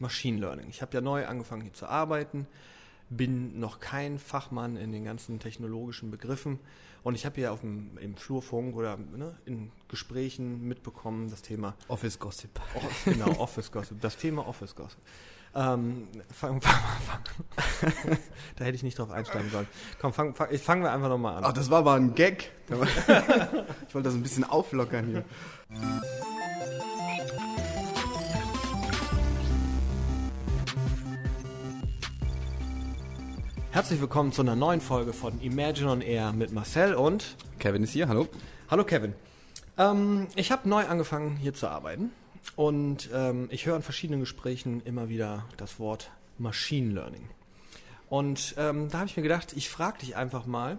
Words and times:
Machine 0.00 0.38
Learning. 0.38 0.68
Ich 0.68 0.82
habe 0.82 0.94
ja 0.94 1.00
neu 1.00 1.26
angefangen 1.26 1.62
hier 1.62 1.72
zu 1.72 1.86
arbeiten, 1.86 2.46
bin 3.08 3.58
noch 3.58 3.80
kein 3.80 4.18
Fachmann 4.18 4.76
in 4.76 4.92
den 4.92 5.04
ganzen 5.04 5.40
technologischen 5.40 6.10
Begriffen 6.10 6.58
und 7.02 7.14
ich 7.14 7.24
habe 7.24 7.36
hier 7.36 7.52
auf 7.52 7.60
dem, 7.60 7.96
im 7.98 8.16
Flurfunk 8.16 8.76
oder 8.76 8.96
ne, 8.96 9.36
in 9.46 9.72
Gesprächen 9.88 10.66
mitbekommen 10.66 11.30
das 11.30 11.42
Thema 11.42 11.74
Office 11.88 12.18
Gossip. 12.18 12.60
Oh, 12.74 12.80
genau, 13.04 13.30
Office 13.38 13.72
Gossip. 13.72 14.00
Das 14.00 14.16
Thema 14.16 14.46
Office 14.46 14.74
Gossip. 14.74 15.00
Ähm, 15.52 16.06
fang, 16.32 16.60
fang, 16.60 16.74
fang. 17.06 18.18
da 18.56 18.64
hätte 18.64 18.76
ich 18.76 18.84
nicht 18.84 18.98
drauf 18.98 19.10
einsteigen 19.10 19.50
sollen. 19.50 19.66
Komm, 20.00 20.12
fangen 20.12 20.34
fang, 20.34 20.56
fangen 20.58 20.82
wir 20.82 20.92
einfach 20.92 21.08
nochmal 21.08 21.38
an. 21.38 21.44
Ach, 21.44 21.52
das 21.52 21.70
war 21.70 21.78
aber 21.78 21.94
ein 21.94 22.14
Gag. 22.14 22.52
ich 22.68 23.94
wollte 23.94 24.08
das 24.08 24.14
ein 24.14 24.22
bisschen 24.22 24.44
auflockern 24.44 25.06
hier. 25.06 25.24
Herzlich 33.80 34.02
willkommen 34.02 34.30
zu 34.30 34.42
einer 34.42 34.56
neuen 34.56 34.82
Folge 34.82 35.14
von 35.14 35.40
Imagine 35.40 35.90
on 35.90 36.00
Air 36.02 36.34
mit 36.34 36.52
Marcel 36.52 36.92
und 36.92 37.38
Kevin 37.58 37.82
ist 37.82 37.92
hier, 37.92 38.08
hallo. 38.08 38.28
Hallo 38.70 38.84
Kevin. 38.84 39.14
Ähm, 39.78 40.26
ich 40.36 40.52
habe 40.52 40.68
neu 40.68 40.84
angefangen 40.84 41.38
hier 41.38 41.54
zu 41.54 41.66
arbeiten 41.66 42.10
und 42.56 43.08
ähm, 43.14 43.48
ich 43.50 43.64
höre 43.64 43.76
in 43.76 43.82
verschiedenen 43.82 44.20
Gesprächen 44.20 44.82
immer 44.84 45.08
wieder 45.08 45.46
das 45.56 45.80
Wort 45.80 46.10
Machine 46.36 46.92
Learning. 46.92 47.26
Und 48.10 48.54
ähm, 48.58 48.90
da 48.90 48.98
habe 48.98 49.08
ich 49.08 49.16
mir 49.16 49.22
gedacht, 49.22 49.54
ich 49.56 49.70
frage 49.70 50.00
dich 50.00 50.14
einfach 50.14 50.44
mal, 50.44 50.76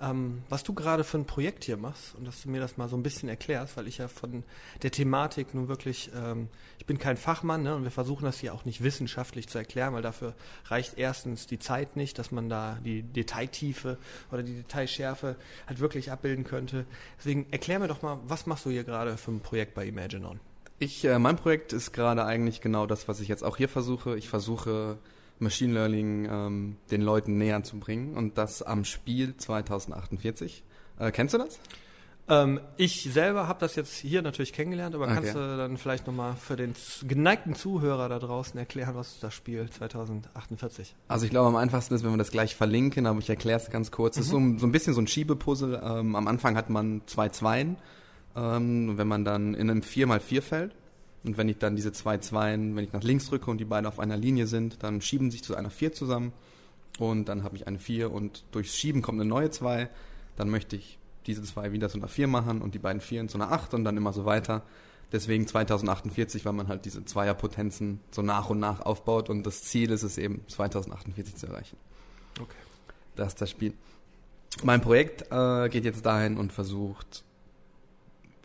ähm, 0.00 0.42
was 0.48 0.62
du 0.62 0.72
gerade 0.72 1.04
für 1.04 1.18
ein 1.18 1.26
Projekt 1.26 1.64
hier 1.64 1.76
machst 1.76 2.14
und 2.14 2.24
dass 2.24 2.42
du 2.42 2.50
mir 2.50 2.60
das 2.60 2.76
mal 2.76 2.88
so 2.88 2.96
ein 2.96 3.02
bisschen 3.02 3.28
erklärst, 3.28 3.76
weil 3.76 3.86
ich 3.86 3.98
ja 3.98 4.08
von 4.08 4.44
der 4.82 4.90
Thematik 4.90 5.54
nun 5.54 5.68
wirklich, 5.68 6.10
ähm, 6.14 6.48
ich 6.78 6.86
bin 6.86 6.98
kein 6.98 7.16
Fachmann 7.16 7.62
ne, 7.62 7.74
und 7.74 7.84
wir 7.84 7.90
versuchen 7.90 8.24
das 8.24 8.38
hier 8.38 8.54
auch 8.54 8.64
nicht 8.64 8.82
wissenschaftlich 8.82 9.48
zu 9.48 9.58
erklären, 9.58 9.92
weil 9.92 10.02
dafür 10.02 10.34
reicht 10.66 10.96
erstens 10.96 11.46
die 11.46 11.58
Zeit 11.58 11.96
nicht, 11.96 12.18
dass 12.18 12.30
man 12.30 12.48
da 12.48 12.78
die 12.84 13.02
Detailtiefe 13.02 13.98
oder 14.32 14.42
die 14.42 14.54
Detailschärfe 14.54 15.36
halt 15.66 15.80
wirklich 15.80 16.10
abbilden 16.10 16.44
könnte. 16.44 16.86
Deswegen 17.18 17.46
erklär 17.50 17.78
mir 17.78 17.88
doch 17.88 18.02
mal, 18.02 18.18
was 18.24 18.46
machst 18.46 18.64
du 18.64 18.70
hier 18.70 18.84
gerade 18.84 19.16
für 19.18 19.32
ein 19.32 19.40
Projekt 19.40 19.74
bei 19.74 19.86
Imaginon? 19.86 20.40
Ich, 20.78 21.04
äh, 21.04 21.18
mein 21.18 21.36
Projekt 21.36 21.74
ist 21.74 21.92
gerade 21.92 22.24
eigentlich 22.24 22.62
genau 22.62 22.86
das, 22.86 23.06
was 23.06 23.20
ich 23.20 23.28
jetzt 23.28 23.44
auch 23.44 23.58
hier 23.58 23.68
versuche. 23.68 24.16
Ich 24.16 24.30
versuche 24.30 24.98
Machine 25.40 25.74
Learning 25.74 26.28
ähm, 26.30 26.76
den 26.90 27.02
Leuten 27.02 27.38
näher 27.38 27.62
zu 27.62 27.78
bringen 27.78 28.16
und 28.16 28.38
das 28.38 28.62
am 28.62 28.84
Spiel 28.84 29.36
2048. 29.36 30.62
Äh, 30.98 31.10
kennst 31.10 31.34
du 31.34 31.38
das? 31.38 31.58
Ähm, 32.30 32.60
ich 32.76 33.08
selber 33.12 33.48
habe 33.48 33.58
das 33.58 33.74
jetzt 33.74 33.94
hier 33.96 34.22
natürlich 34.22 34.52
kennengelernt, 34.52 34.94
aber 34.94 35.06
okay. 35.06 35.14
kannst 35.14 35.34
du 35.34 35.56
dann 35.56 35.76
vielleicht 35.76 36.06
nochmal 36.06 36.36
für 36.36 36.54
den 36.54 36.74
geneigten 37.06 37.56
Zuhörer 37.56 38.08
da 38.08 38.20
draußen 38.20 38.56
erklären, 38.58 38.94
was 38.94 39.18
das 39.18 39.34
Spiel 39.34 39.68
2048? 39.68 40.94
Also 41.08 41.24
ich 41.24 41.30
glaube, 41.30 41.48
am 41.48 41.56
einfachsten 41.56 41.94
ist, 41.94 42.04
wenn 42.04 42.12
wir 42.12 42.18
das 42.18 42.30
gleich 42.30 42.54
verlinken, 42.54 43.06
aber 43.06 43.18
ich 43.18 43.28
erkläre 43.28 43.58
es 43.58 43.68
ganz 43.70 43.90
kurz. 43.90 44.16
Es 44.16 44.32
mhm. 44.32 44.52
ist 44.52 44.58
so, 44.58 44.58
so, 44.60 44.66
ein 44.66 44.72
bisschen 44.72 44.94
so 44.94 45.00
ein 45.00 45.08
Schiebepuzzle. 45.08 45.82
Ähm, 45.82 46.14
am 46.14 46.28
Anfang 46.28 46.56
hat 46.56 46.70
man 46.70 47.02
zwei 47.06 47.30
Zweien. 47.30 47.76
Ähm, 48.36 48.96
wenn 48.96 49.08
man 49.08 49.24
dann 49.24 49.54
in 49.54 49.68
einem 49.68 49.80
4x4-Feld 49.80 50.76
und 51.24 51.36
wenn 51.36 51.48
ich 51.48 51.58
dann 51.58 51.76
diese 51.76 51.92
zwei 51.92 52.18
Zweien, 52.18 52.74
wenn 52.76 52.84
ich 52.84 52.92
nach 52.92 53.02
links 53.02 53.26
drücke 53.28 53.50
und 53.50 53.58
die 53.58 53.66
beiden 53.66 53.86
auf 53.86 53.98
einer 53.98 54.16
Linie 54.16 54.46
sind, 54.46 54.82
dann 54.82 55.02
schieben 55.02 55.30
sich 55.30 55.44
zu 55.44 55.54
einer 55.54 55.70
4 55.70 55.92
zusammen. 55.92 56.32
Und 56.98 57.28
dann 57.28 57.44
habe 57.44 57.56
ich 57.56 57.66
eine 57.66 57.78
4 57.78 58.10
und 58.10 58.44
durchs 58.52 58.76
Schieben 58.76 59.02
kommt 59.02 59.20
eine 59.20 59.28
neue 59.28 59.50
2. 59.50 59.88
Dann 60.36 60.48
möchte 60.48 60.76
ich 60.76 60.98
diese 61.26 61.42
zwei 61.42 61.72
wieder 61.72 61.88
zu 61.88 61.98
einer 61.98 62.08
4 62.08 62.26
machen 62.26 62.62
und 62.62 62.74
die 62.74 62.78
beiden 62.78 63.00
4 63.00 63.28
zu 63.28 63.36
einer 63.36 63.52
8 63.52 63.74
und 63.74 63.84
dann 63.84 63.96
immer 63.96 64.12
so 64.12 64.24
weiter. 64.24 64.62
Deswegen 65.12 65.46
2048, 65.46 66.44
weil 66.44 66.52
man 66.52 66.68
halt 66.68 66.84
diese 66.84 67.04
Zweierpotenzen 67.04 68.00
so 68.10 68.22
nach 68.22 68.48
und 68.48 68.60
nach 68.60 68.80
aufbaut 68.80 69.28
und 69.28 69.44
das 69.44 69.64
Ziel 69.64 69.90
ist 69.90 70.02
es 70.02 70.18
eben 70.18 70.46
2048 70.48 71.36
zu 71.36 71.46
erreichen. 71.48 71.76
Okay. 72.40 72.56
Das 73.16 73.28
ist 73.28 73.40
das 73.40 73.50
Spiel. 73.50 73.74
Mein 74.62 74.80
Projekt 74.80 75.30
äh, 75.30 75.68
geht 75.68 75.84
jetzt 75.84 76.06
dahin 76.06 76.38
und 76.38 76.52
versucht, 76.52 77.24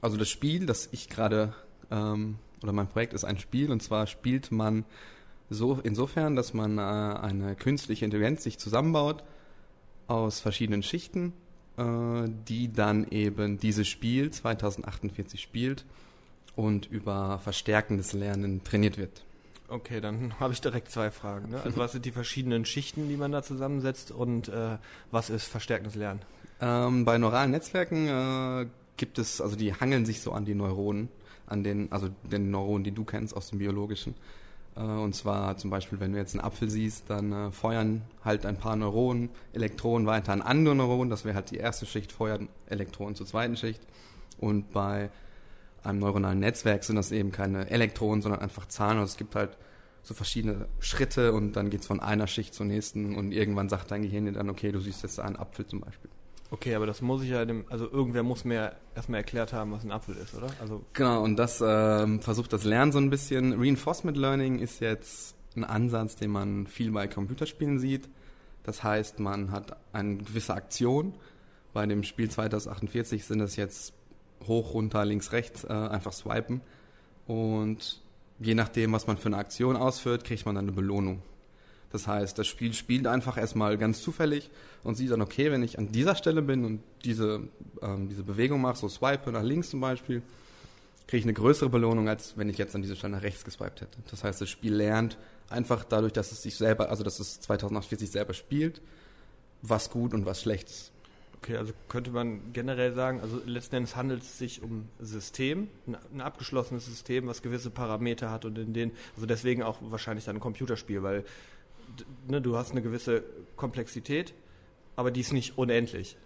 also 0.01 0.17
das 0.17 0.29
Spiel, 0.29 0.65
das 0.65 0.89
ich 0.91 1.07
gerade 1.07 1.53
ähm, 1.91 2.37
oder 2.63 2.71
mein 2.71 2.87
Projekt 2.87 3.13
ist 3.13 3.25
ein 3.25 3.39
Spiel 3.39 3.71
und 3.71 3.81
zwar 3.81 4.07
spielt 4.07 4.51
man 4.51 4.85
so 5.49 5.79
insofern, 5.83 6.35
dass 6.35 6.53
man 6.53 6.77
äh, 6.77 6.81
eine 6.81 7.55
künstliche 7.55 8.05
Intelligenz 8.05 8.43
sich 8.43 8.57
zusammenbaut 8.57 9.23
aus 10.07 10.39
verschiedenen 10.39 10.83
Schichten, 10.83 11.33
äh, 11.77 12.29
die 12.47 12.71
dann 12.71 13.07
eben 13.09 13.59
dieses 13.59 13.87
Spiel 13.87 14.31
2048 14.31 15.41
spielt 15.41 15.85
und 16.55 16.87
über 16.87 17.39
verstärkendes 17.39 18.13
Lernen 18.13 18.63
trainiert 18.63 18.97
wird. 18.97 19.23
Okay, 19.67 19.99
dann 19.99 20.39
habe 20.39 20.53
ich 20.53 20.61
direkt 20.61 20.91
zwei 20.91 21.09
Fragen. 21.09 21.49
Ne? 21.49 21.61
Also 21.63 21.77
was 21.77 21.91
sind 21.91 22.05
die 22.05 22.11
verschiedenen 22.11 22.65
Schichten, 22.65 23.09
die 23.09 23.17
man 23.17 23.31
da 23.31 23.41
zusammensetzt 23.41 24.11
und 24.11 24.47
äh, 24.47 24.77
was 25.11 25.29
ist 25.29 25.45
verstärkendes 25.45 25.95
Lernen? 25.95 26.21
Ähm, 26.61 27.03
bei 27.03 27.17
neuralen 27.17 27.51
Netzwerken 27.51 28.07
äh, 28.07 28.67
gibt 28.97 29.17
es, 29.17 29.41
also 29.41 29.55
die 29.55 29.73
hangeln 29.73 30.05
sich 30.05 30.21
so 30.21 30.31
an 30.31 30.45
die 30.45 30.55
Neuronen 30.55 31.09
an 31.47 31.63
den, 31.63 31.91
also 31.91 32.09
den 32.23 32.51
Neuronen, 32.51 32.83
die 32.83 32.91
du 32.91 33.03
kennst 33.03 33.35
aus 33.35 33.49
dem 33.49 33.59
Biologischen. 33.59 34.15
Äh, 34.75 34.81
und 34.81 35.15
zwar 35.15 35.57
zum 35.57 35.69
Beispiel, 35.69 35.99
wenn 35.99 36.13
du 36.13 36.17
jetzt 36.17 36.35
einen 36.35 36.43
Apfel 36.43 36.69
siehst, 36.69 37.09
dann 37.09 37.31
äh, 37.31 37.51
feuern 37.51 38.01
halt 38.23 38.45
ein 38.45 38.57
paar 38.57 38.75
Neuronen 38.75 39.29
Elektronen 39.53 40.07
weiter 40.07 40.33
an 40.33 40.41
andere 40.41 40.75
Neuronen. 40.75 41.09
Das 41.09 41.25
wäre 41.25 41.35
halt 41.35 41.51
die 41.51 41.57
erste 41.57 41.85
Schicht, 41.85 42.11
feuern 42.11 42.49
Elektronen 42.67 43.15
zur 43.15 43.27
zweiten 43.27 43.57
Schicht. 43.57 43.81
Und 44.37 44.71
bei 44.71 45.09
einem 45.83 45.99
neuronalen 45.99 46.39
Netzwerk 46.39 46.83
sind 46.83 46.95
das 46.95 47.11
eben 47.11 47.31
keine 47.31 47.69
Elektronen, 47.69 48.21
sondern 48.21 48.41
einfach 48.41 48.67
Zahlen. 48.67 48.97
Also 48.97 49.11
es 49.11 49.17
gibt 49.17 49.35
halt 49.35 49.57
so 50.03 50.13
verschiedene 50.13 50.67
Schritte 50.79 51.33
und 51.33 51.53
dann 51.53 51.69
geht 51.69 51.81
es 51.81 51.87
von 51.87 51.99
einer 51.99 52.27
Schicht 52.27 52.53
zur 52.53 52.65
nächsten 52.65 53.15
und 53.15 53.31
irgendwann 53.31 53.69
sagt 53.69 53.91
dein 53.91 54.03
Gehirn 54.03 54.25
dir 54.25 54.33
dann, 54.33 54.49
okay, 54.49 54.71
du 54.71 54.79
siehst 54.79 55.03
jetzt 55.03 55.19
einen 55.19 55.35
Apfel 55.35 55.65
zum 55.65 55.81
Beispiel. 55.81 56.11
Okay, 56.55 56.73
aber 56.73 56.85
das 56.85 57.01
muss 57.01 57.21
ich 57.21 57.31
ja 57.31 57.43
dem, 57.43 57.65
also 57.69 57.91
irgendwer 57.91 58.23
muss 58.23 58.45
mir 58.45 58.77
erstmal 58.95 59.17
erklärt 59.17 59.51
haben, 59.51 59.73
was 59.73 59.83
ein 59.83 59.91
Apfel 59.91 60.15
ist, 60.15 60.33
oder? 60.35 60.47
Also 60.61 60.85
genau, 60.93 61.21
und 61.21 61.35
das 61.35 61.61
ähm, 61.61 62.21
versucht 62.21 62.53
das 62.53 62.63
Lernen 62.63 62.93
so 62.93 62.97
ein 62.97 63.09
bisschen. 63.09 63.59
Reinforcement 63.59 64.15
Learning 64.15 64.59
ist 64.59 64.79
jetzt 64.79 65.35
ein 65.57 65.65
Ansatz, 65.65 66.15
den 66.15 66.31
man 66.31 66.65
viel 66.65 66.91
bei 66.91 67.09
Computerspielen 67.09 67.77
sieht. 67.77 68.07
Das 68.63 68.85
heißt, 68.85 69.19
man 69.19 69.51
hat 69.51 69.75
eine 69.91 70.15
gewisse 70.15 70.53
Aktion. 70.53 71.15
Bei 71.73 71.85
dem 71.87 72.03
Spiel 72.03 72.31
2048 72.31 73.25
sind 73.25 73.39
das 73.39 73.57
jetzt 73.57 73.93
hoch, 74.47 74.73
runter, 74.73 75.03
links, 75.03 75.33
rechts, 75.33 75.65
äh, 75.65 75.73
einfach 75.73 76.13
swipen. 76.13 76.61
Und 77.27 78.01
je 78.39 78.55
nachdem, 78.55 78.93
was 78.93 79.07
man 79.07 79.17
für 79.17 79.27
eine 79.27 79.39
Aktion 79.39 79.75
ausführt, 79.75 80.23
kriegt 80.23 80.45
man 80.45 80.55
dann 80.55 80.65
eine 80.65 80.71
Belohnung. 80.71 81.21
Das 81.95 82.07
heißt, 82.07 82.37
das 82.37 82.45
Spiel 82.45 82.73
spielt 82.73 83.07
einfach 83.07 83.37
erstmal 83.37 83.77
ganz 83.77 84.01
zufällig 84.01 84.49
und 84.83 84.95
sieht 84.95 85.11
dann, 85.11 85.21
okay, 85.21 85.49
wenn 85.49 85.63
ich 85.63 85.79
an 85.79 85.93
dieser 85.93 86.17
Stelle 86.17 86.41
bin 86.41 86.65
und 86.65 86.81
diese, 87.05 87.47
ähm, 87.81 88.09
diese 88.09 88.23
Bewegung 88.23 88.59
mache, 88.59 88.75
so 88.75 88.89
swipe 88.89 89.31
nach 89.31 89.43
links 89.43 89.69
zum 89.69 89.79
Beispiel, 89.79 90.21
kriege 91.07 91.19
ich 91.19 91.23
eine 91.23 91.31
größere 91.31 91.69
Belohnung, 91.69 92.09
als 92.09 92.37
wenn 92.37 92.49
ich 92.49 92.57
jetzt 92.57 92.75
an 92.75 92.81
dieser 92.81 92.97
Stelle 92.97 93.13
nach 93.13 93.21
rechts 93.23 93.45
geswiped 93.45 93.79
hätte. 93.79 93.97
Das 94.11 94.25
heißt, 94.25 94.41
das 94.41 94.49
Spiel 94.49 94.73
lernt 94.73 95.17
einfach 95.49 95.85
dadurch, 95.85 96.11
dass 96.11 96.33
es 96.33 96.43
sich 96.43 96.55
selber, 96.57 96.89
also 96.89 97.05
dass 97.05 97.21
es 97.21 97.39
2048 97.39 98.11
selber 98.11 98.33
spielt, 98.33 98.81
was 99.61 99.89
gut 99.89 100.13
und 100.13 100.25
was 100.25 100.41
schlecht 100.41 100.69
ist. 100.69 100.91
Okay, 101.37 101.55
also 101.55 101.71
könnte 101.87 102.11
man 102.11 102.51
generell 102.51 102.93
sagen, 102.93 103.21
also 103.21 103.39
letzten 103.45 103.77
Endes 103.77 103.95
handelt 103.95 104.23
es 104.23 104.37
sich 104.37 104.61
um 104.61 104.89
System, 104.99 105.69
ein, 105.87 106.19
abgeschlossenes 106.19 106.87
System, 106.87 107.27
was 107.27 107.41
gewisse 107.41 107.69
Parameter 107.69 108.31
hat 108.31 108.43
und 108.43 108.57
in 108.57 108.73
denen, 108.73 108.91
also 109.15 109.27
deswegen 109.27 109.63
auch 109.63 109.77
wahrscheinlich 109.79 110.25
dann 110.25 110.35
ein 110.35 110.39
Computerspiel, 110.41 111.03
weil 111.03 111.23
ne, 112.27 112.41
du 112.41 112.57
hast 112.57 112.71
eine 112.71 112.81
gewisse 112.81 113.23
Komplexität, 113.55 114.33
aber 114.95 115.11
die 115.11 115.21
ist 115.21 115.33
nicht 115.33 115.57
unendlich. 115.57 116.17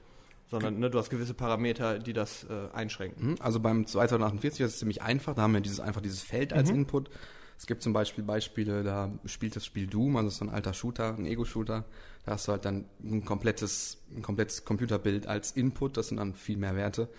Sondern 0.50 0.80
ne, 0.80 0.90
du 0.90 0.98
hast 0.98 1.10
gewisse 1.10 1.36
Parameter, 1.36 2.00
die 2.00 2.14
das 2.14 2.46
äh, 2.46 2.74
einschränken. 2.74 3.32
Mhm, 3.32 3.36
also 3.40 3.60
beim 3.60 3.86
2048 3.86 4.62
ist 4.62 4.74
es 4.74 4.80
ziemlich 4.80 5.02
einfach. 5.02 5.36
Da 5.36 5.44
haben 5.44 5.54
wir 5.54 5.62
dieses, 5.62 5.80
einfach 5.80 6.02
dieses 6.02 6.24
Feld 6.24 6.54
als 6.54 6.72
mhm. 6.72 6.80
Input. 6.80 7.10
Es 7.58 7.68
gibt 7.68 7.84
zum 7.84 7.94
Beispiel 7.94 8.24
Beispiele, 8.24 8.84
da 8.84 9.12
spielt 9.26 9.56
das 9.56 9.66
Spiel 9.66 9.86
Doom, 9.86 10.16
also 10.16 10.30
so 10.30 10.46
ein 10.46 10.50
alter 10.50 10.74
Shooter, 10.74 11.16
ein 11.16 11.26
Ego-Shooter. 11.26 11.86
Da 12.26 12.32
hast 12.32 12.48
du 12.48 12.54
halt 12.54 12.66
dann 12.66 12.86
ein 13.04 13.26
komplettes, 13.26 13.98
ein 14.16 14.22
komplettes 14.22 14.66
Computerbild 14.66 15.28
als 15.28 15.52
Input. 15.52 15.98
Das 15.98 16.08
sind 16.08 16.18
dann 16.18 16.34
viel 16.34 16.58
mehr 16.58 16.76
Werte. 16.76 17.10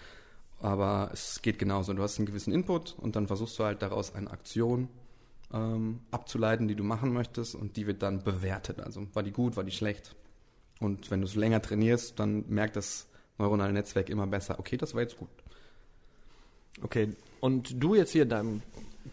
Aber 0.58 1.10
es 1.12 1.40
geht 1.42 1.58
genauso. 1.58 1.92
Du 1.92 2.02
hast 2.02 2.18
einen 2.18 2.26
gewissen 2.26 2.52
Input 2.52 2.96
und 2.98 3.16
dann 3.16 3.26
versuchst 3.26 3.58
du 3.58 3.64
halt 3.64 3.82
daraus 3.82 4.14
eine 4.14 4.30
Aktion 4.30 4.88
ähm, 5.52 6.00
abzuleiten, 6.10 6.68
die 6.68 6.74
du 6.74 6.84
machen 6.84 7.12
möchtest 7.12 7.54
und 7.54 7.76
die 7.76 7.86
wird 7.86 8.02
dann 8.02 8.22
bewertet. 8.22 8.80
Also 8.80 9.06
war 9.14 9.22
die 9.22 9.32
gut, 9.32 9.56
war 9.56 9.64
die 9.64 9.72
schlecht. 9.72 10.14
Und 10.80 11.10
wenn 11.10 11.20
du 11.20 11.26
es 11.26 11.34
länger 11.34 11.60
trainierst, 11.60 12.18
dann 12.18 12.44
merkt 12.48 12.76
das 12.76 13.08
neuronale 13.38 13.72
Netzwerk 13.72 14.08
immer 14.08 14.26
besser, 14.26 14.58
okay, 14.58 14.76
das 14.76 14.94
war 14.94 15.02
jetzt 15.02 15.18
gut. 15.18 15.28
Okay, 16.82 17.14
und 17.40 17.82
du 17.82 17.94
jetzt 17.94 18.12
hier 18.12 18.22
in 18.22 18.28
deinem 18.28 18.62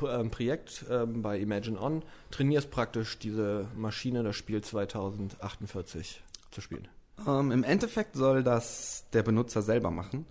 ähm, 0.07 0.29
Projekt 0.29 0.85
ähm, 0.89 1.21
bei 1.21 1.39
Imagine 1.39 1.81
On 1.81 2.03
trainierst 2.31 2.71
praktisch 2.71 3.17
diese 3.19 3.67
Maschine, 3.75 4.23
das 4.23 4.35
Spiel 4.35 4.61
2048 4.61 6.23
zu 6.51 6.61
spielen. 6.61 6.87
Ähm, 7.25 7.51
Im 7.51 7.63
Endeffekt 7.63 8.15
soll 8.15 8.43
das 8.43 9.05
der 9.13 9.23
Benutzer 9.23 9.61
selber 9.61 9.91
machen. 9.91 10.25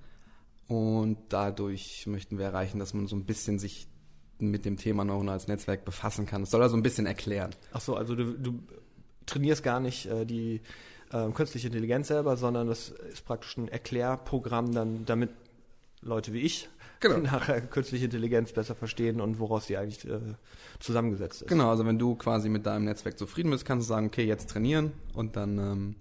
Und 0.69 1.19
dadurch 1.29 2.07
möchten 2.07 2.39
wir 2.39 2.47
erreichen, 2.47 2.79
dass 2.79 2.93
man 2.93 3.07
so 3.07 3.17
ein 3.17 3.25
bisschen 3.25 3.59
sich 3.59 3.87
mit 4.39 4.65
dem 4.65 4.77
Thema 4.77 5.05
neuronales 5.05 5.49
Netzwerk 5.49 5.85
befassen 5.85 6.27
kann. 6.27 6.43
Das 6.43 6.51
soll 6.51 6.63
er 6.63 6.69
so 6.69 6.77
ein 6.77 6.83
bisschen 6.83 7.07
erklären. 7.07 7.51
Ach 7.73 7.81
so, 7.81 7.97
also 7.97 8.15
du, 8.15 8.33
du 8.33 8.61
trainierst 9.27 9.63
gar 9.63 9.81
nicht 9.81 10.07
äh, 10.07 10.25
die 10.25 10.61
äh, 11.13 11.31
künstliche 11.31 11.69
Intelligenz 11.69 12.09
selber, 12.09 12.37
sondern 12.37 12.67
das 12.67 12.91
ist 12.91 13.25
praktisch 13.25 13.57
ein 13.57 13.69
Erklärprogramm 13.69 14.73
dann, 14.73 15.05
damit 15.05 15.31
Leute 16.03 16.33
wie 16.33 16.41
ich 16.41 16.69
genau. 17.01 17.19
nachher 17.33 17.61
künstliche 17.61 18.07
Intelligenz 18.07 18.53
besser 18.53 18.75
verstehen 18.75 19.21
und 19.21 19.39
woraus 19.39 19.67
sie 19.67 19.77
eigentlich 19.77 20.07
äh, 20.07 20.21
zusammengesetzt 20.79 21.43
ist. 21.43 21.49
Genau, 21.49 21.71
also 21.71 21.87
wenn 21.87 21.99
du 21.99 22.15
quasi 22.15 22.49
mit 22.49 22.67
deinem 22.67 22.85
Netzwerk 22.85 23.19
zufrieden 23.19 23.51
bist, 23.51 23.65
kannst 23.65 23.87
du 23.87 23.89
sagen, 23.89 24.07
okay, 24.07 24.25
jetzt 24.25 24.51
trainieren 24.51 24.93
und 25.15 25.37
dann 25.37 25.59
ähm, 25.59 25.97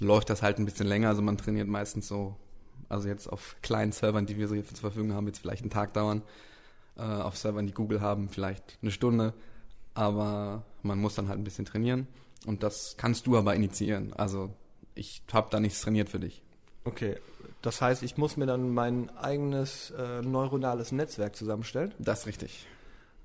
läuft 0.00 0.30
das 0.30 0.42
halt 0.42 0.58
ein 0.58 0.64
bisschen 0.64 0.86
länger. 0.86 1.08
Also 1.08 1.22
man 1.22 1.36
trainiert 1.36 1.68
meistens 1.68 2.08
so, 2.08 2.36
also 2.88 3.08
jetzt 3.08 3.28
auf 3.28 3.56
kleinen 3.62 3.92
Servern, 3.92 4.26
die 4.26 4.36
wir 4.36 4.48
so 4.48 4.54
hier 4.54 4.64
zur 4.64 4.76
Verfügung 4.76 5.12
haben, 5.12 5.26
jetzt 5.26 5.38
vielleicht 5.38 5.62
einen 5.62 5.70
Tag 5.70 5.94
dauern. 5.94 6.22
Äh, 6.96 7.02
auf 7.02 7.36
Servern, 7.36 7.66
die 7.66 7.74
Google 7.74 8.00
haben, 8.00 8.28
vielleicht 8.28 8.78
eine 8.82 8.90
Stunde. 8.90 9.34
Aber 9.94 10.64
man 10.82 10.98
muss 10.98 11.14
dann 11.14 11.28
halt 11.28 11.38
ein 11.38 11.44
bisschen 11.44 11.64
trainieren. 11.64 12.06
Und 12.46 12.62
das 12.62 12.94
kannst 12.96 13.26
du 13.26 13.36
aber 13.36 13.54
initiieren. 13.54 14.12
Also 14.12 14.50
ich 14.94 15.22
habe 15.32 15.48
da 15.50 15.60
nichts 15.60 15.80
trainiert 15.80 16.08
für 16.08 16.20
dich. 16.20 16.42
Okay, 16.84 17.16
das 17.62 17.80
heißt, 17.80 18.02
ich 18.02 18.16
muss 18.16 18.36
mir 18.36 18.46
dann 18.46 18.74
mein 18.74 19.10
eigenes 19.16 19.90
äh, 19.92 20.20
neuronales 20.20 20.92
Netzwerk 20.92 21.34
zusammenstellen? 21.34 21.94
Das 21.98 22.20
ist 22.20 22.26
richtig. 22.26 22.66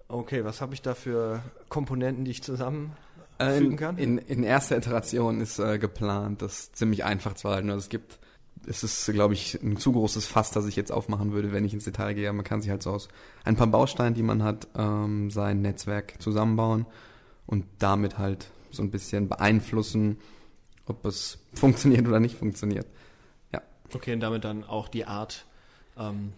Okay, 0.08 0.44
was 0.46 0.62
habe 0.62 0.74
ich 0.74 0.82
da 0.82 0.96
für 0.96 1.44
Komponenten, 1.68 2.26
die 2.26 2.32
ich 2.32 2.42
zusammenfügen 2.42 3.76
kann? 3.76 3.98
In, 3.98 4.18
in 4.18 4.44
erster 4.44 4.78
Iteration 4.78 5.42
ist 5.42 5.60
äh, 5.60 5.78
geplant, 5.78 6.42
das 6.42 6.72
ziemlich 6.72 7.04
einfach 7.04 7.34
zu 7.34 7.50
halten. 7.50 7.70
Also 7.70 7.80
es 7.84 7.90
gibt, 7.90 8.18
es 8.68 8.84
ist, 8.84 9.12
glaube 9.12 9.34
ich, 9.34 9.62
ein 9.62 9.78
zu 9.78 9.92
großes 9.92 10.26
Fass, 10.26 10.52
das 10.52 10.66
ich 10.66 10.76
jetzt 10.76 10.92
aufmachen 10.92 11.32
würde, 11.32 11.52
wenn 11.52 11.66
ich 11.66 11.74
ins 11.74 11.86
Detail 11.86 12.14
gehe. 12.14 12.32
Man 12.34 12.46
kann 12.46 12.62
sich 12.62 12.70
halt 12.70 12.84
so 12.84 12.92
aus 12.92 13.08
ein 13.44 13.56
paar 13.56 13.68
Bausteinen, 13.68 14.14
die 14.14 14.24
man 14.24 14.44
hat, 14.44 14.68
ähm, 14.78 15.32
sein 15.32 15.62
Netzwerk 15.62 16.22
zusammenbauen 16.22 16.86
und 17.46 17.66
damit 17.80 18.18
halt 18.18 18.48
so 18.72 18.84
ein 18.84 18.92
bisschen 18.92 19.30
beeinflussen, 19.30 20.18
ob 20.86 21.06
es 21.06 21.40
funktioniert 21.54 22.08
oder 22.08 22.20
nicht 22.20 22.38
funktioniert. 22.38 22.86
Okay, 23.94 24.14
und 24.14 24.20
damit 24.20 24.44
dann 24.44 24.64
auch 24.64 24.88
die 24.88 25.06
Art, 25.06 25.46
ähm, 25.98 26.34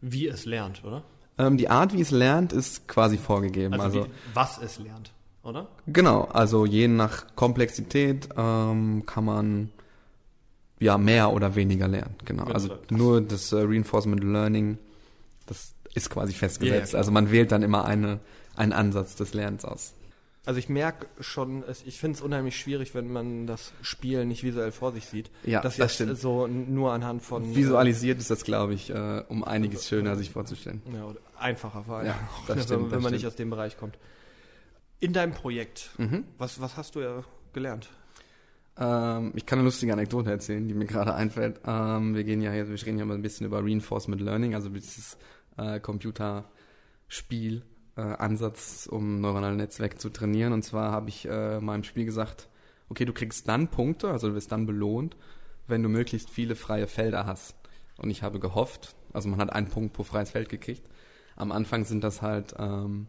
wie 0.00 0.28
es 0.28 0.44
lernt, 0.44 0.84
oder? 0.84 1.02
Ähm, 1.36 1.56
die 1.56 1.68
Art, 1.68 1.92
wie 1.92 2.00
es 2.00 2.10
lernt, 2.10 2.52
ist 2.52 2.88
quasi 2.88 3.16
vorgegeben. 3.16 3.74
Also, 3.74 3.84
also 3.84 4.04
wie, 4.04 4.10
was 4.34 4.58
es 4.58 4.78
lernt, 4.78 5.12
oder? 5.42 5.68
Genau, 5.86 6.22
also 6.24 6.66
je 6.66 6.88
nach 6.88 7.34
Komplexität 7.34 8.28
ähm, 8.36 9.04
kann 9.06 9.24
man 9.24 9.70
ja 10.80 10.98
mehr 10.98 11.32
oder 11.32 11.54
weniger 11.54 11.88
lernen. 11.88 12.14
Genau, 12.24 12.44
also 12.44 12.78
nur 12.90 13.20
das 13.20 13.52
äh, 13.52 13.60
Reinforcement 13.60 14.22
Learning, 14.22 14.78
das 15.46 15.74
ist 15.94 16.10
quasi 16.10 16.32
festgesetzt. 16.32 16.92
Ja, 16.92 16.98
also 16.98 17.10
man 17.10 17.30
wählt 17.30 17.52
dann 17.52 17.62
immer 17.62 17.84
eine, 17.84 18.20
einen 18.56 18.72
Ansatz 18.72 19.16
des 19.16 19.34
Lernens 19.34 19.64
aus. 19.64 19.94
Also 20.48 20.60
ich 20.60 20.70
merke 20.70 21.06
schon, 21.20 21.62
ich 21.84 22.00
finde 22.00 22.16
es 22.16 22.22
unheimlich 22.22 22.58
schwierig, 22.58 22.94
wenn 22.94 23.12
man 23.12 23.46
das 23.46 23.74
Spiel 23.82 24.24
nicht 24.24 24.44
visuell 24.44 24.72
vor 24.72 24.92
sich 24.92 25.04
sieht. 25.04 25.30
Ja, 25.44 25.60
das, 25.60 25.76
das 25.76 25.94
stimmt. 25.94 26.16
so 26.16 26.46
nur 26.46 26.92
anhand 26.92 27.20
von... 27.22 27.54
Visualisiert 27.54 28.18
ist 28.18 28.30
das, 28.30 28.44
glaube 28.44 28.72
ich, 28.72 28.88
äh, 28.88 29.22
um 29.28 29.44
einiges 29.44 29.86
schöner 29.86 30.16
sich 30.16 30.30
vorzustellen. 30.30 30.80
Ja, 30.94 31.12
einfacher 31.38 31.84
vor 31.84 31.98
allem, 31.98 32.06
ja, 32.06 32.18
das 32.46 32.64
stimmt, 32.64 32.84
wenn, 32.84 32.92
wenn 32.92 33.02
man 33.02 33.12
nicht 33.12 33.26
aus 33.26 33.36
dem 33.36 33.50
Bereich 33.50 33.76
kommt. 33.76 33.98
In 35.00 35.12
deinem 35.12 35.32
Projekt, 35.32 35.90
mhm. 35.98 36.24
was, 36.38 36.62
was 36.62 36.78
hast 36.78 36.94
du 36.94 37.00
ja 37.00 37.24
gelernt? 37.52 37.90
Ähm, 38.78 39.32
ich 39.34 39.44
kann 39.44 39.58
eine 39.58 39.66
lustige 39.66 39.92
Anekdote 39.92 40.30
erzählen, 40.30 40.66
die 40.66 40.74
mir 40.74 40.86
gerade 40.86 41.14
einfällt. 41.14 41.60
Ähm, 41.66 42.14
wir 42.14 42.24
gehen 42.24 42.40
ja 42.40 42.52
hier, 42.52 42.68
wir 42.68 42.86
reden 42.86 42.98
ja 42.98 43.04
mal 43.04 43.14
ein 43.14 43.22
bisschen 43.22 43.46
über 43.46 43.62
Reinforcement 43.62 44.20
Learning, 44.20 44.54
also 44.54 44.68
dieses 44.68 45.18
äh, 45.56 45.80
Computerspiel 45.80 47.64
äh, 47.96 48.00
Ansatz, 48.00 48.88
um 48.90 49.20
neuronale 49.20 49.56
Netzwerke 49.56 49.98
zu 49.98 50.10
trainieren. 50.10 50.52
Und 50.52 50.62
zwar 50.62 50.92
habe 50.92 51.08
ich 51.08 51.28
äh, 51.28 51.58
im 51.58 51.84
Spiel 51.84 52.04
gesagt, 52.04 52.48
okay, 52.88 53.04
du 53.04 53.12
kriegst 53.12 53.48
dann 53.48 53.68
Punkte, 53.68 54.10
also 54.10 54.28
du 54.28 54.34
wirst 54.34 54.52
dann 54.52 54.66
belohnt, 54.66 55.16
wenn 55.66 55.82
du 55.82 55.88
möglichst 55.88 56.30
viele 56.30 56.54
freie 56.54 56.86
Felder 56.86 57.26
hast. 57.26 57.56
Und 57.98 58.10
ich 58.10 58.22
habe 58.22 58.38
gehofft, 58.38 58.94
also 59.12 59.28
man 59.28 59.40
hat 59.40 59.52
einen 59.52 59.68
Punkt 59.68 59.92
pro 59.92 60.04
freies 60.04 60.30
Feld 60.30 60.48
gekriegt. 60.48 60.88
Am 61.34 61.50
Anfang 61.50 61.84
sind 61.84 62.04
das 62.04 62.22
halt, 62.22 62.54
ähm, 62.58 63.08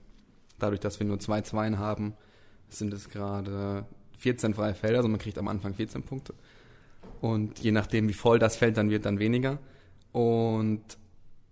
dadurch, 0.58 0.80
dass 0.80 1.00
wir 1.00 1.06
nur 1.06 1.20
zwei 1.20 1.42
Zweien 1.42 1.78
haben, 1.78 2.16
sind 2.68 2.94
es 2.94 3.10
gerade 3.10 3.86
14 4.20 4.54
freie 4.54 4.76
Felder, 4.76 4.98
also 4.98 5.10
man 5.10 5.20
kriegt 5.20 5.38
am 5.38 5.48
Anfang 5.48 5.74
14 5.74 6.04
Punkte. 6.04 6.34
Und 7.22 7.60
je 7.60 7.72
nachdem, 7.72 8.08
wie 8.08 8.14
voll 8.14 8.40
das 8.40 8.56
Feld 8.56 8.78
dann 8.78 8.90
wird, 8.90 9.06
dann 9.06 9.20
weniger. 9.20 9.60
Und 10.12 10.98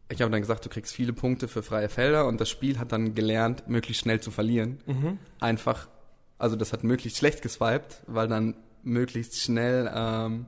ich 0.10 0.22
habe 0.22 0.32
dann 0.32 0.42
gesagt, 0.42 0.66
du 0.66 0.70
kriegst 0.70 0.94
viele 0.94 1.14
Punkte 1.14 1.48
für 1.48 1.64
freie 1.64 1.90
Felder 1.90 2.28
und 2.28 2.40
das 2.40 2.50
Spiel 2.50 2.80
hat 2.80 2.92
dann 2.92 3.14
gelernt, 3.14 3.68
möglichst 3.68 4.04
schnell 4.04 4.22
zu 4.22 4.32
verlieren. 4.32 4.80
Mhm. 4.86 5.18
Einfach, 5.40 5.88
also 6.38 6.56
das 6.56 6.72
hat 6.72 6.84
möglichst 6.84 7.18
schlecht 7.18 7.42
geswiped, 7.42 8.04
weil 8.08 8.28
dann 8.28 8.56
möglichst 8.84 9.42
schnell, 9.42 9.92
ähm, 9.94 10.46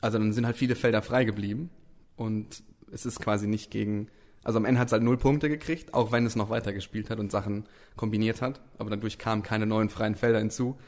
also 0.00 0.18
dann 0.18 0.32
sind 0.32 0.44
halt 0.44 0.56
viele 0.56 0.74
Felder 0.74 1.02
frei 1.02 1.24
geblieben 1.24 1.70
und 2.16 2.62
es 2.92 3.06
ist 3.06 3.20
quasi 3.20 3.46
nicht 3.46 3.70
gegen, 3.70 4.08
also 4.46 4.58
am 4.58 4.64
Ende 4.64 4.80
hat 4.80 4.88
es 4.88 4.92
halt 4.92 5.02
null 5.02 5.16
Punkte 5.16 5.48
gekriegt, 5.48 5.92
auch 5.92 6.12
wenn 6.12 6.24
es 6.24 6.36
noch 6.36 6.50
weiter 6.50 6.72
gespielt 6.72 7.10
hat 7.10 7.18
und 7.18 7.32
Sachen 7.32 7.64
kombiniert 7.96 8.40
hat, 8.40 8.60
aber 8.78 8.90
dadurch 8.90 9.18
kamen 9.18 9.42
keine 9.42 9.66
neuen 9.66 9.88
freien 9.88 10.14
Felder 10.14 10.38
hinzu. 10.38 10.78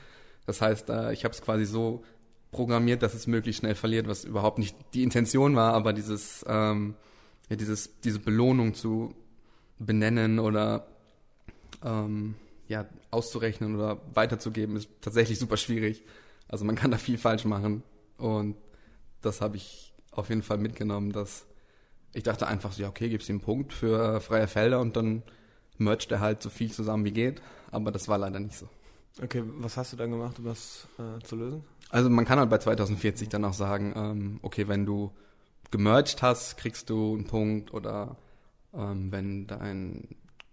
Das 0.46 0.62
heißt, 0.62 0.88
äh, 0.90 1.12
ich 1.12 1.24
habe 1.24 1.34
es 1.34 1.42
quasi 1.42 1.64
so 1.64 2.04
programmiert, 2.52 3.02
dass 3.02 3.14
es 3.14 3.26
möglichst 3.26 3.60
schnell 3.60 3.74
verliert, 3.74 4.06
was 4.06 4.24
überhaupt 4.24 4.58
nicht 4.58 4.76
die 4.94 5.02
Intention 5.02 5.56
war, 5.56 5.74
aber 5.74 5.92
dieses 5.92 6.44
ähm, 6.48 6.94
ja, 7.48 7.56
dieses, 7.56 8.00
diese 8.00 8.18
Belohnung 8.18 8.74
zu 8.74 9.14
benennen 9.78 10.38
oder 10.38 10.86
ähm, 11.84 12.34
ja, 12.68 12.86
auszurechnen 13.10 13.74
oder 13.74 14.00
weiterzugeben, 14.14 14.76
ist 14.76 14.88
tatsächlich 15.00 15.38
super 15.38 15.56
schwierig. 15.56 16.04
Also 16.46 16.64
man 16.64 16.76
kann 16.76 16.90
da 16.90 16.98
viel 16.98 17.18
falsch 17.18 17.44
machen. 17.44 17.82
Und 18.18 18.56
das 19.22 19.40
habe 19.40 19.56
ich 19.56 19.94
auf 20.10 20.28
jeden 20.28 20.42
Fall 20.42 20.58
mitgenommen, 20.58 21.12
dass 21.12 21.46
ich 22.12 22.22
dachte 22.22 22.46
einfach 22.46 22.72
so, 22.72 22.82
ja, 22.82 22.88
okay, 22.88 23.08
gib's 23.08 23.28
ihm 23.28 23.34
einen 23.36 23.40
Punkt 23.40 23.72
für 23.72 24.20
freie 24.20 24.48
Felder 24.48 24.80
und 24.80 24.96
dann 24.96 25.22
mercht 25.76 26.10
er 26.10 26.20
halt 26.20 26.42
so 26.42 26.50
viel 26.50 26.72
zusammen 26.72 27.04
wie 27.04 27.12
geht. 27.12 27.42
Aber 27.70 27.92
das 27.92 28.08
war 28.08 28.18
leider 28.18 28.40
nicht 28.40 28.56
so. 28.56 28.68
Okay, 29.22 29.42
was 29.58 29.76
hast 29.76 29.92
du 29.92 29.96
dann 29.96 30.10
gemacht, 30.10 30.38
um 30.38 30.44
das 30.44 30.86
äh, 30.98 31.22
zu 31.24 31.36
lösen? 31.36 31.64
Also 31.90 32.08
man 32.10 32.24
kann 32.24 32.38
halt 32.38 32.50
bei 32.50 32.58
2040 32.58 33.28
dann 33.28 33.44
auch 33.44 33.52
sagen, 33.52 33.92
ähm, 33.96 34.38
okay, 34.42 34.68
wenn 34.68 34.86
du 34.86 35.12
gemerged 35.70 36.22
hast, 36.22 36.56
kriegst 36.56 36.90
du 36.90 37.14
einen 37.14 37.26
Punkt 37.26 37.74
oder 37.74 38.16
ähm, 38.74 39.10
wenn 39.10 39.46
dein, 39.46 40.08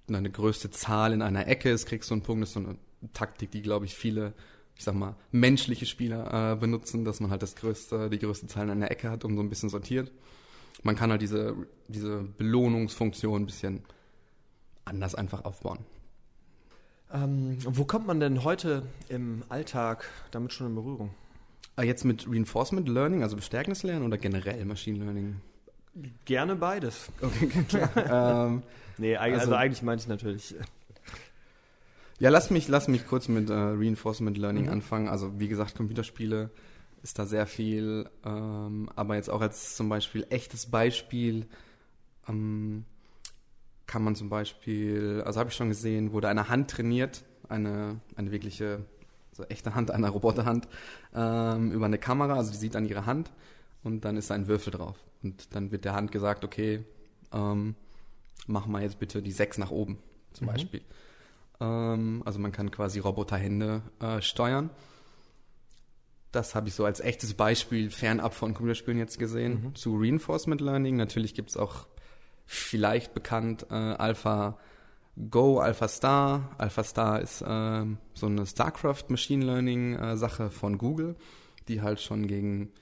deine 0.08 0.32
größte 0.32 0.72
Zahl 0.72 1.14
in 1.14 1.22
einer 1.22 1.48
Ecke 1.48 1.70
ist, 1.70 1.86
kriegst 1.86 2.10
du 2.10 2.16
einen 2.16 2.24
Punkt. 2.24 2.44
Das 2.44 2.50
ist 2.50 2.54
so 2.54 2.60
eine 2.62 2.78
Taktik, 3.14 3.52
die, 3.52 3.62
glaube 3.62 3.86
ich, 3.86 3.96
viele, 3.96 4.34
ich 4.76 4.84
sag 4.84 4.96
mal, 4.96 5.16
menschliche 5.32 5.86
Spieler 5.86 6.54
äh, 6.54 6.56
benutzen, 6.56 7.06
dass 7.06 7.20
man 7.20 7.32
halt 7.32 7.44
das 7.44 7.56
größte, 7.56 8.10
die 8.10 8.20
größte 8.20 8.48
Zahl 8.48 8.64
in 8.64 8.72
einer 8.72 8.92
Ecke 8.92 9.12
hat 9.12 9.26
und 9.26 9.36
so 9.36 9.42
ein 9.42 9.50
bisschen 9.50 9.70
sortiert. 9.70 10.12
Man 10.84 10.96
kann 10.96 11.12
halt 11.12 11.22
diese, 11.22 11.56
diese 11.88 12.24
Belohnungsfunktion 12.24 13.44
ein 13.44 13.46
bisschen 13.46 13.84
anders 14.84 15.16
einfach 15.16 15.46
aufbauen. 15.46 15.80
Ähm, 17.14 17.58
wo 17.66 17.86
kommt 17.86 18.08
man 18.08 18.20
denn 18.20 18.44
heute 18.44 18.84
im 19.10 19.44
Alltag 19.50 20.06
damit 20.32 20.54
schon 20.54 20.68
in 20.68 20.76
Berührung? 20.76 21.12
Ah, 21.76 21.84
jetzt 21.84 22.06
mit 22.06 22.28
Reinforcement 22.28 22.88
Learning, 22.88 23.22
also 23.22 23.36
bestärkendes 23.36 23.84
Lernen 23.84 24.06
oder 24.06 24.18
generell 24.18 24.64
Machine 24.66 25.00
Learning? 25.00 25.42
Gerne 26.26 26.56
beides. 26.56 27.10
Okay, 27.22 27.48
klar. 27.68 28.48
ähm, 28.48 28.64
nee, 28.98 29.16
also, 29.16 29.40
also 29.40 29.56
eigentlich 29.56 29.82
meinte 29.82 30.04
ich 30.04 30.08
natürlich. 30.08 30.56
Ja, 32.20 32.30
lass 32.30 32.50
mich, 32.50 32.68
lass 32.68 32.88
mich 32.88 33.06
kurz 33.08 33.28
mit 33.28 33.50
äh, 33.50 33.54
Reinforcement 33.54 34.38
Learning 34.38 34.66
mhm. 34.66 34.72
anfangen. 34.72 35.08
Also 35.10 35.40
wie 35.40 35.48
gesagt, 35.48 35.76
Computerspiele 35.76 36.50
ist 37.06 37.20
da 37.20 37.28
sehr 37.28 37.46
viel, 37.46 38.10
ähm, 38.26 38.90
aber 38.96 39.14
jetzt 39.14 39.30
auch 39.30 39.40
als 39.40 39.76
zum 39.76 39.90
Beispiel 39.90 40.26
echtes 40.32 40.66
Beispiel 40.66 41.46
ähm, 42.28 42.84
kann 43.86 44.04
man 44.04 44.16
zum 44.16 44.30
Beispiel, 44.30 45.22
also 45.24 45.40
habe 45.40 45.52
ich 45.52 45.56
schon 45.56 45.70
gesehen, 45.70 46.14
wurde 46.14 46.30
eine 46.30 46.50
Hand 46.50 46.72
trainiert, 46.72 47.24
eine, 47.48 48.02
eine 48.16 48.32
wirkliche 48.32 48.86
so 49.34 49.44
echte 49.44 49.76
Hand, 49.76 49.92
eine 49.92 50.10
Roboterhand, 50.10 50.68
ähm, 51.14 51.72
über 51.72 51.86
eine 51.86 52.00
Kamera, 52.00 52.38
also 52.38 52.52
die 52.52 52.58
sieht 52.58 52.74
dann 52.74 52.88
ihre 52.88 53.06
Hand 53.06 53.32
und 53.84 54.04
dann 54.04 54.18
ist 54.18 54.32
ein 54.32 54.48
Würfel 54.48 54.72
drauf. 54.72 54.98
Und 55.22 55.54
dann 55.54 55.72
wird 55.72 55.86
der 55.86 55.94
Hand 55.94 56.12
gesagt, 56.12 56.44
okay, 56.44 56.84
ähm, 57.32 57.76
mach 58.48 58.66
mal 58.66 58.82
jetzt 58.82 58.98
bitte 58.98 59.22
die 59.22 59.32
sechs 59.32 59.60
nach 59.60 59.70
oben, 59.70 60.00
zum 60.34 60.48
mhm. 60.48 60.52
Beispiel. 60.52 60.82
Ähm, 61.60 62.24
also 62.26 62.40
man 62.40 62.52
kann 62.52 62.72
quasi 62.72 62.98
Roboterhände 62.98 63.84
äh, 64.00 64.24
steuern. 64.24 64.72
Das 66.36 66.54
habe 66.54 66.68
ich 66.68 66.76
so 66.76 66.84
als 66.84 67.00
echtes 67.00 67.34
Beispiel 67.34 67.90
fernab 67.90 68.34
von 68.34 68.54
Computerspielen 68.54 69.00
jetzt 69.00 69.18
gesehen. 69.18 69.64
Mhm. 69.64 69.76
Zu 69.76 69.96
Reinforcement 69.98 70.60
Learning. 70.60 70.98
Natürlich 70.98 71.34
gibt 71.34 71.50
es 71.50 71.58
auch 71.58 71.88
vielleicht 72.46 73.14
bekannt 73.14 73.68
äh, 73.70 73.74
Alpha 73.74 74.58
Go 75.30 75.60
Alpha 75.60 75.88
Star. 75.88 76.54
Alpha 76.58 76.84
Star 76.84 77.22
ist 77.22 77.42
äh, 77.42 77.86
so 78.14 78.26
eine 78.26 78.46
StarCraft 78.46 79.06
Machine 79.08 79.46
Learning 79.46 79.96
äh, 79.96 80.18
Sache 80.18 80.50
von 80.50 80.78
Google, 80.78 81.16
die 81.70 81.82
halt 81.82 82.02
schon 82.02 82.28
gegen 82.28 82.74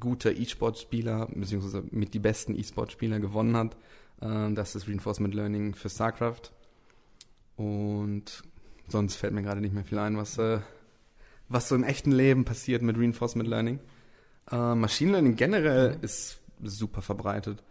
gute 0.00 0.32
E-Sport-Spieler, 0.32 1.28
beziehungsweise 1.32 1.84
mit 1.90 2.12
die 2.12 2.18
besten 2.18 2.58
E-Sport-Spieler 2.58 3.20
gewonnen 3.20 3.56
hat. 3.56 3.76
Ähm, 4.20 4.56
das 4.56 4.74
ist 4.74 4.88
Reinforcement 4.88 5.32
Learning 5.32 5.74
für 5.74 5.88
StarCraft. 5.88 6.50
Und 7.56 8.42
sonst 8.88 9.14
fällt 9.14 9.32
mir 9.32 9.42
gerade 9.42 9.60
nicht 9.60 9.74
mehr 9.74 9.84
viel 9.84 9.98
ein, 9.98 10.16
was, 10.16 10.38
äh, 10.38 10.58
was 11.50 11.68
so 11.68 11.74
im 11.74 11.84
echten 11.84 12.12
Leben 12.12 12.46
passiert 12.46 12.80
mit 12.80 12.96
Reinforcement 12.96 13.48
Learning. 13.48 13.80
Äh, 14.50 14.74
Machine 14.74 15.12
Learning 15.12 15.36
generell 15.36 15.96
mhm. 15.96 16.04
ist 16.04 16.40
super 16.62 17.02
verbreitet. 17.02 17.62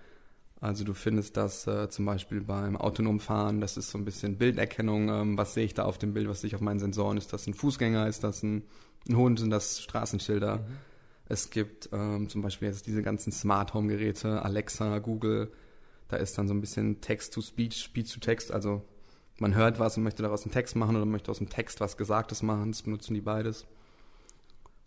Also 0.62 0.84
du 0.84 0.94
findest 0.94 1.38
das 1.38 1.66
äh, 1.68 1.90
zum 1.90 2.06
Beispiel 2.06 2.42
beim 2.42 2.76
autonomen 2.76 3.22
Fahren, 3.22 3.62
das 3.62 3.78
ist 3.78 3.90
so 3.90 3.98
ein 3.98 4.04
bisschen 4.04 4.38
Bilderkennung, 4.38 5.08
ähm, 5.08 5.38
was 5.38 5.54
sehe 5.54 5.64
ich 5.64 5.74
da 5.74 5.86
auf 5.86 5.98
dem 5.98 6.14
Bild, 6.14 6.28
was 6.28 6.42
sehe 6.42 6.50
ich 6.50 6.56
auf 6.56 6.62
meinen 6.62 6.80
Sensoren, 6.80 7.18
ist 7.18 7.32
das 7.32 7.48
ein 7.48 7.54
Fußgänger, 7.54 8.08
ist 8.08 8.26
das 8.26 8.44
ein, 8.44 8.64
ein 9.08 9.16
Hund, 9.16 9.40
sind 9.40 9.52
das 9.52 9.82
Straßenschilder. 9.82 10.58
Mhm. 10.58 10.64
Es 11.30 11.50
gibt 11.50 11.90
ähm, 11.94 12.28
zum 12.28 12.42
Beispiel 12.42 12.68
jetzt 12.68 12.88
diese 12.88 13.02
ganzen 13.04 13.32
Smart 13.32 13.74
Home 13.74 13.88
Geräte, 13.88 14.44
Alexa, 14.44 15.00
Google, 15.00 15.50
da 16.10 16.18
ist 16.18 16.38
dann 16.38 16.50
so 16.50 16.54
ein 16.54 16.60
bisschen 16.60 17.00
Text-to-Speech, 17.00 17.82
Speech-to-Text, 17.82 18.52
also 18.52 18.84
man 19.42 19.56
hört 19.56 19.80
was 19.80 19.98
und 19.98 20.04
möchte 20.04 20.24
daraus 20.24 20.44
einen 20.44 20.52
Text 20.52 20.76
machen 20.76 20.96
oder 20.96 21.06
möchte 21.06 21.32
aus 21.32 21.38
dem 21.38 21.50
Text 21.50 21.80
was 21.80 21.98
Gesagtes 21.98 22.44
machen, 22.44 22.72
das 22.72 22.82
benutzen 22.82 23.14
die 23.14 23.22
beides. 23.22 23.66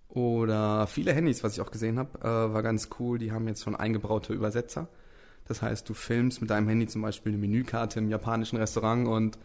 Oder 0.08 0.86
viele 0.86 1.14
Handys, 1.14 1.42
was 1.42 1.54
ich 1.54 1.60
auch 1.62 1.70
gesehen 1.70 1.98
habe, 1.98 2.18
äh, 2.20 2.52
war 2.52 2.62
ganz 2.62 2.90
cool, 2.98 3.18
die 3.18 3.32
haben 3.32 3.48
jetzt 3.48 3.62
schon 3.62 3.74
eingebaute 3.74 4.34
Übersetzer. 4.34 4.88
Das 5.48 5.62
heißt, 5.62 5.88
du 5.88 5.94
filmst 5.94 6.40
mit 6.40 6.50
deinem 6.50 6.68
Handy 6.68 6.86
zum 6.86 7.02
Beispiel 7.02 7.32
eine 7.32 7.38
Menükarte 7.40 7.98
im 7.98 8.08
japanischen 8.08 8.58
Restaurant 8.58 9.08
und 9.08 9.38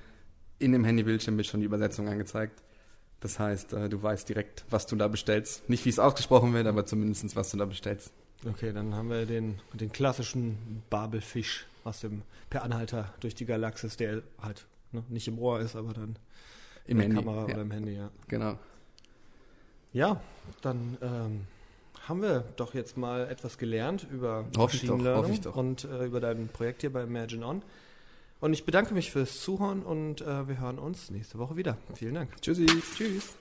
in 0.59 0.71
dem 0.71 0.83
Handybildschirm 0.83 1.37
wird 1.37 1.47
schon 1.47 1.61
die 1.61 1.65
Übersetzung 1.65 2.07
angezeigt. 2.09 2.61
Das 3.19 3.39
heißt, 3.39 3.73
äh, 3.73 3.89
du 3.89 4.01
weißt 4.01 4.27
direkt, 4.27 4.65
was 4.69 4.85
du 4.85 4.95
da 4.95 5.07
bestellst. 5.07 5.67
Nicht, 5.69 5.85
wie 5.85 5.89
es 5.89 5.99
ausgesprochen 5.99 6.53
wird, 6.53 6.67
aber 6.67 6.85
zumindest, 6.85 7.35
was 7.35 7.49
du 7.49 7.57
da 7.57 7.65
bestellst. 7.65 8.11
Okay, 8.45 8.71
dann 8.71 8.93
haben 8.93 9.09
wir 9.09 9.25
den, 9.25 9.59
den 9.73 9.91
klassischen 9.91 10.83
Babelfisch 10.89 11.65
aus 11.83 12.01
dem 12.01 12.21
Per 12.49 12.63
Anhalter 12.63 13.13
durch 13.19 13.35
die 13.35 13.45
Galaxis, 13.45 13.97
der 13.97 14.21
halt 14.41 14.67
ne, 14.91 15.03
nicht 15.09 15.27
im 15.27 15.39
Ohr 15.39 15.59
ist, 15.59 15.75
aber 15.75 15.93
dann 15.93 16.17
Im 16.85 16.99
in 16.99 17.09
der 17.09 17.09
der 17.09 17.15
Kamera 17.23 17.47
ja. 17.47 17.53
oder 17.53 17.61
im 17.61 17.71
Handy, 17.71 17.95
ja. 17.95 18.09
Genau. 18.27 18.57
Ja, 19.93 20.21
dann 20.61 20.97
ähm, 21.01 21.47
haben 22.07 22.21
wir 22.21 22.43
doch 22.55 22.73
jetzt 22.73 22.97
mal 22.97 23.27
etwas 23.29 23.57
gelernt 23.57 24.07
über 24.11 24.45
Machine 24.55 25.01
Learning 25.01 25.45
und 25.45 25.85
äh, 25.85 26.05
über 26.05 26.19
dein 26.19 26.47
Projekt 26.47 26.81
hier 26.81 26.91
bei 26.91 27.03
Imagine 27.03 27.45
On. 27.45 27.61
Und 28.39 28.53
ich 28.53 28.65
bedanke 28.65 28.93
mich 28.93 29.11
fürs 29.11 29.41
Zuhören 29.41 29.81
und 29.83 30.21
äh, 30.21 30.47
wir 30.47 30.59
hören 30.59 30.77
uns 30.77 31.09
nächste 31.09 31.39
Woche 31.39 31.55
wieder. 31.55 31.77
Vielen 31.95 32.13
Dank. 32.13 32.39
Tschüssi. 32.41 32.67
Tschüss. 32.95 33.35